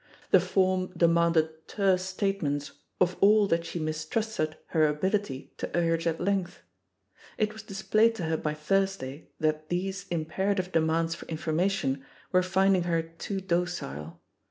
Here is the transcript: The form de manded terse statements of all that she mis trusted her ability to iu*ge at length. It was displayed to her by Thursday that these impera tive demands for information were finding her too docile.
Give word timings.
The 0.31 0.39
form 0.39 0.87
de 0.97 1.05
manded 1.07 1.51
terse 1.67 2.01
statements 2.03 2.71
of 2.99 3.17
all 3.19 3.45
that 3.45 3.63
she 3.65 3.77
mis 3.77 4.03
trusted 4.03 4.55
her 4.69 4.87
ability 4.87 5.53
to 5.57 5.67
iu*ge 5.79 6.07
at 6.07 6.19
length. 6.19 6.63
It 7.37 7.53
was 7.53 7.61
displayed 7.61 8.15
to 8.15 8.23
her 8.23 8.35
by 8.37 8.55
Thursday 8.55 9.29
that 9.39 9.69
these 9.69 10.07
impera 10.09 10.55
tive 10.55 10.71
demands 10.71 11.13
for 11.13 11.27
information 11.27 12.03
were 12.31 12.41
finding 12.41 12.85
her 12.85 13.03
too 13.03 13.41
docile. 13.41 14.19